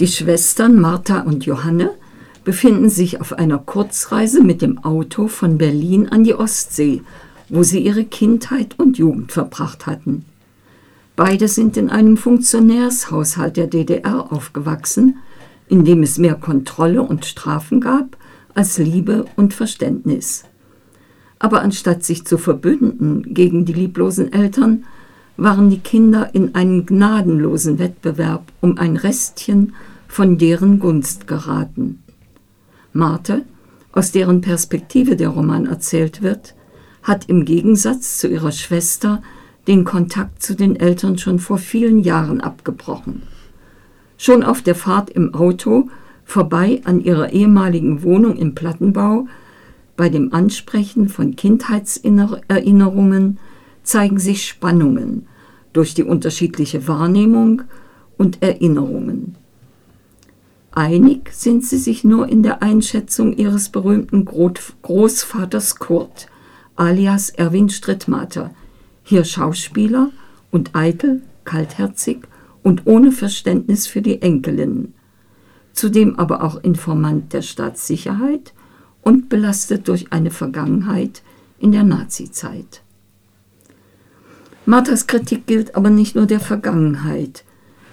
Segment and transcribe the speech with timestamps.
[0.00, 1.90] Die Schwestern Martha und Johanne
[2.42, 7.02] befinden sich auf einer Kurzreise mit dem Auto von Berlin an die Ostsee,
[7.48, 10.24] wo sie ihre Kindheit und Jugend verbracht hatten.
[11.14, 15.18] Beide sind in einem Funktionärshaushalt der DDR aufgewachsen,
[15.68, 18.16] in dem es mehr Kontrolle und Strafen gab
[18.52, 20.44] als Liebe und Verständnis.
[21.38, 24.86] Aber anstatt sich zu verbünden gegen die lieblosen Eltern,
[25.36, 29.74] waren die Kinder in einen gnadenlosen Wettbewerb um ein Restchen
[30.06, 32.02] von deren Gunst geraten.
[32.92, 33.42] Marthe,
[33.92, 36.54] aus deren Perspektive der Roman erzählt wird,
[37.02, 39.20] hat im Gegensatz zu ihrer Schwester
[39.66, 43.24] den Kontakt zu den Eltern schon vor vielen Jahren abgebrochen.
[44.16, 45.90] Schon auf der Fahrt im Auto
[46.24, 49.26] vorbei an ihrer ehemaligen Wohnung im Plattenbau,
[49.96, 53.38] bei dem Ansprechen von Kindheitserinnerungen
[53.82, 55.26] zeigen sich Spannungen
[55.74, 57.62] durch die unterschiedliche Wahrnehmung
[58.16, 59.36] und Erinnerungen.
[60.72, 66.28] Einig sind sie sich nur in der Einschätzung ihres berühmten Großvaters Kurt,
[66.74, 68.50] alias Erwin Strittmatter,
[69.02, 70.10] hier Schauspieler
[70.50, 72.26] und eitel, kaltherzig
[72.62, 74.94] und ohne Verständnis für die Enkelinnen,
[75.72, 78.52] zudem aber auch Informant der Staatssicherheit
[79.02, 81.22] und belastet durch eine Vergangenheit
[81.58, 82.83] in der Nazizeit.
[84.66, 87.44] Marthas Kritik gilt aber nicht nur der Vergangenheit,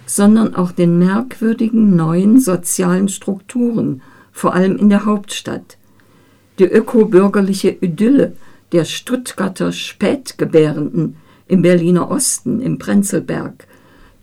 [0.05, 5.77] sondern auch den merkwürdigen neuen sozialen Strukturen, vor allem in der Hauptstadt.
[6.59, 8.33] Die ökobürgerliche Idylle
[8.72, 13.67] der Stuttgarter Spätgebärenden im Berliner Osten, im Prenzlberg,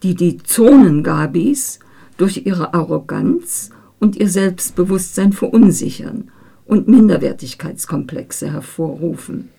[0.02, 1.80] die die Zonengabis
[2.16, 6.30] durch ihre Arroganz und ihr Selbstbewusstsein verunsichern
[6.64, 9.50] und Minderwertigkeitskomplexe hervorrufen.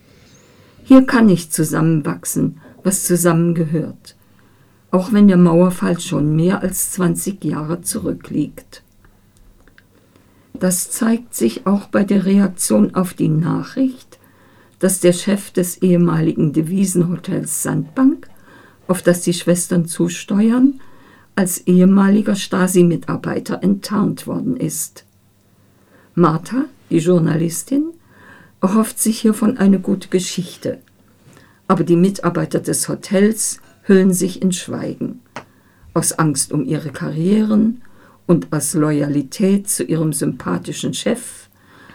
[0.82, 4.16] Hier kann nicht zusammenwachsen, was zusammengehört,
[4.90, 8.82] auch wenn der Mauerfall schon mehr als 20 Jahre zurückliegt.
[10.54, 14.18] Das zeigt sich auch bei der Reaktion auf die Nachricht,
[14.78, 18.28] dass der Chef des ehemaligen Devisenhotels Sandbank,
[18.88, 20.80] auf das die Schwestern zusteuern,
[21.36, 25.04] als ehemaliger Stasi-Mitarbeiter enttarnt worden ist.
[26.14, 27.92] Martha, die Journalistin,
[28.60, 30.80] erhofft sich hiervon eine gute Geschichte,
[31.70, 35.20] aber die Mitarbeiter des Hotels hüllen sich in Schweigen,
[35.94, 37.82] aus Angst um ihre Karrieren
[38.26, 41.48] und aus Loyalität zu ihrem sympathischen Chef,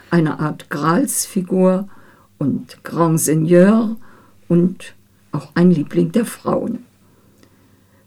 [0.08, 1.90] einer Art Gralsfigur
[2.38, 3.96] und Grand Seigneur
[4.48, 4.94] und
[5.30, 6.78] auch ein Liebling der Frauen.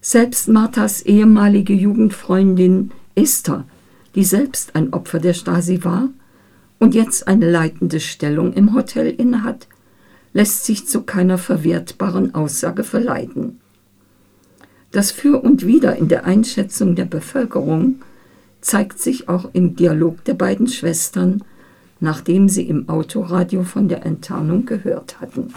[0.02, 3.64] Selbst Marthas ehemalige Jugendfreundin Esther,
[4.16, 6.10] die selbst ein Opfer der Stasi war
[6.80, 9.68] und jetzt eine leitende Stellung im Hotel innehat,
[10.34, 13.60] lässt sich zu keiner verwertbaren Aussage verleiten.
[14.92, 18.02] Das Für und Wider in der Einschätzung der Bevölkerung
[18.62, 21.44] zeigt sich auch im Dialog der beiden Schwestern,
[22.00, 25.54] nachdem sie im Autoradio von der Enttarnung gehört hatten.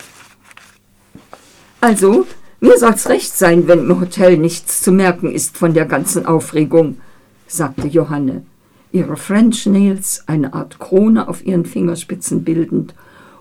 [1.81, 2.27] Also,
[2.61, 6.99] mir soll's recht sein, wenn im Hotel nichts zu merken ist von der ganzen Aufregung,
[7.47, 8.45] sagte Johanne,
[8.93, 12.95] ihre French Nails, eine Art Krone auf ihren Fingerspitzen bildend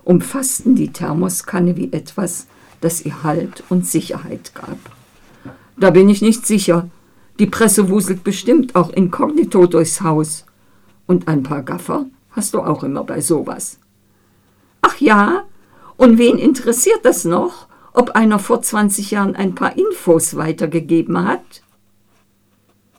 [0.04, 2.46] umfassten die Thermoskanne wie etwas,
[2.80, 4.78] das ihr Halt und Sicherheit gab.
[5.76, 6.88] Da bin ich nicht sicher.
[7.38, 10.44] Die Presse wuselt bestimmt auch inkognito durchs Haus.
[11.06, 13.78] Und ein paar Gaffer hast du auch immer bei sowas.
[14.80, 15.44] Ach ja?
[15.96, 21.62] Und wen interessiert das noch, ob einer vor 20 Jahren ein paar Infos weitergegeben hat?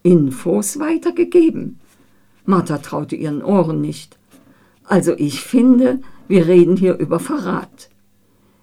[0.03, 1.79] Infos weitergegeben?
[2.45, 4.17] Martha traute ihren Ohren nicht.
[4.85, 7.89] Also ich finde, wir reden hier über Verrat.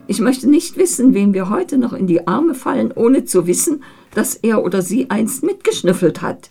[0.06, 3.82] Ich möchte nicht wissen, wem wir heute noch in die Arme fallen, ohne zu wissen,
[4.14, 6.50] dass er oder sie einst mitgeschnüffelt hat.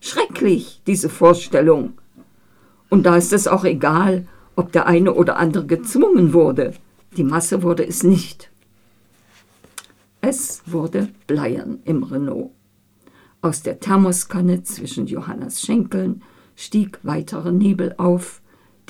[0.00, 1.94] Schrecklich, diese Vorstellung.
[2.88, 4.26] Und da ist es auch egal,
[4.56, 6.74] ob der eine oder andere gezwungen wurde.
[7.16, 8.50] Die Masse wurde es nicht.
[10.20, 12.50] Es wurde Bleiern im Renault.
[13.42, 16.22] Aus der Thermoskanne zwischen Johannas Schenkeln
[16.56, 18.39] stieg weiterer Nebel auf,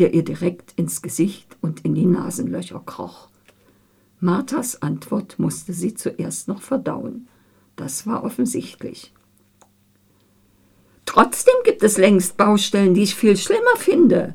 [0.01, 3.29] der ihr direkt ins Gesicht und in die Nasenlöcher kroch.
[4.19, 7.29] Marthas Antwort musste sie zuerst noch verdauen.
[7.77, 9.13] Das war offensichtlich.
[11.07, 14.35] Trotzdem gibt es längst Baustellen, die ich viel schlimmer finde.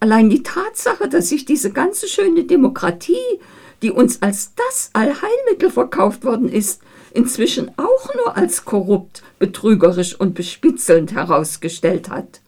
[0.00, 3.40] Allein die Tatsache, dass sich diese ganze schöne Demokratie,
[3.82, 6.82] die uns als das Allheilmittel verkauft worden ist,
[7.14, 12.40] inzwischen auch nur als korrupt, betrügerisch und bespitzelnd herausgestellt hat.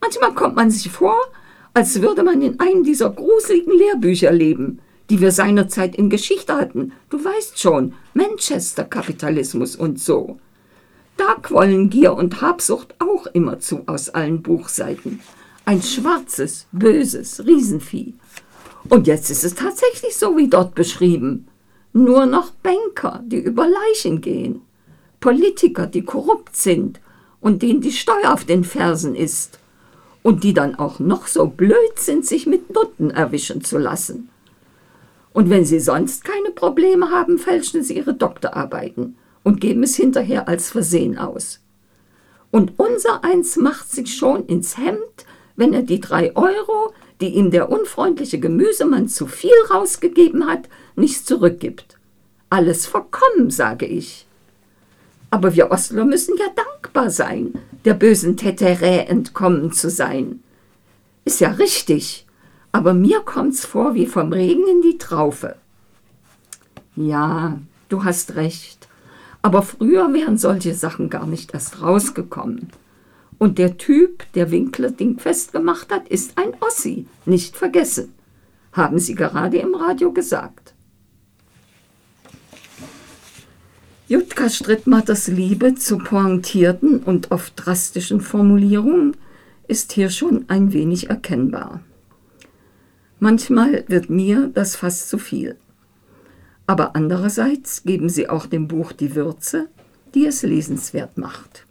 [0.00, 1.16] Manchmal kommt man sich vor,
[1.74, 4.80] als würde man in einem dieser gruseligen Lehrbücher leben,
[5.10, 6.92] die wir seinerzeit in Geschichte hatten.
[7.10, 10.38] Du weißt schon, Manchester-Kapitalismus und so.
[11.16, 15.20] Da quollen Gier und Habsucht auch immerzu aus allen Buchseiten.
[15.64, 18.14] Ein schwarzes, böses Riesenvieh.
[18.88, 21.46] Und jetzt ist es tatsächlich so wie dort beschrieben.
[21.92, 24.62] Nur noch Banker, die über Leichen gehen.
[25.20, 27.00] Politiker, die korrupt sind
[27.40, 29.58] und denen die Steuer auf den Fersen ist.
[30.22, 34.28] Und die dann auch noch so blöd sind, sich mit Nutten erwischen zu lassen.
[35.32, 40.48] Und wenn sie sonst keine Probleme haben, fälschen sie ihre Doktorarbeiten und geben es hinterher
[40.48, 41.60] als Versehen aus.
[42.50, 45.26] Und unser eins macht sich schon ins Hemd,
[45.56, 51.26] wenn er die drei Euro, die ihm der unfreundliche Gemüsemann zu viel rausgegeben hat, nicht
[51.26, 51.96] zurückgibt.
[52.50, 54.26] Alles vollkommen, sage ich.
[55.32, 57.54] Aber wir Ostler müssen ja dankbar sein,
[57.86, 60.40] der bösen Teterä entkommen zu sein.
[61.24, 62.26] Ist ja richtig,
[62.70, 65.56] aber mir kommt's vor wie vom Regen in die Traufe.
[66.96, 67.58] Ja,
[67.88, 68.88] du hast recht.
[69.40, 72.68] Aber früher wären solche Sachen gar nicht erst rausgekommen.
[73.38, 78.12] Und der Typ, der Winkler dingfest gemacht hat, ist ein Ossi, nicht vergessen.
[78.74, 80.74] Haben Sie gerade im Radio gesagt.
[84.12, 89.16] Jutka Strittmatters Liebe zu pointierten und oft drastischen Formulierungen
[89.68, 91.80] ist hier schon ein wenig erkennbar.
[93.20, 95.56] Manchmal wird mir das fast zu viel.
[96.66, 99.68] Aber andererseits geben sie auch dem Buch die Würze,
[100.14, 101.64] die es lesenswert macht.